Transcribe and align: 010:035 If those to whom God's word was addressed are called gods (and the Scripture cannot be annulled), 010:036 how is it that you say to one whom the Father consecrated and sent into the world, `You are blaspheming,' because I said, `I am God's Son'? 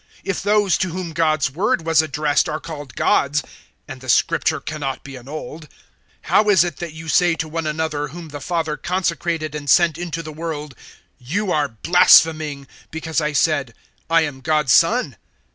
010:035 0.21 0.21
If 0.23 0.41
those 0.41 0.77
to 0.79 0.89
whom 0.89 1.13
God's 1.13 1.51
word 1.51 1.85
was 1.85 2.01
addressed 2.01 2.49
are 2.49 2.59
called 2.59 2.95
gods 2.95 3.43
(and 3.87 4.01
the 4.01 4.09
Scripture 4.09 4.59
cannot 4.59 5.03
be 5.03 5.15
annulled), 5.15 5.69
010:036 5.69 5.69
how 6.23 6.49
is 6.49 6.63
it 6.63 6.77
that 6.77 6.93
you 6.93 7.07
say 7.07 7.35
to 7.35 7.47
one 7.47 7.65
whom 7.65 8.29
the 8.29 8.41
Father 8.41 8.77
consecrated 8.77 9.53
and 9.53 9.69
sent 9.69 9.99
into 9.99 10.23
the 10.23 10.33
world, 10.33 10.73
`You 11.23 11.53
are 11.53 11.67
blaspheming,' 11.67 12.65
because 12.89 13.21
I 13.21 13.33
said, 13.33 13.75
`I 14.09 14.23
am 14.23 14.41
God's 14.41 14.71
Son'? 14.73 15.17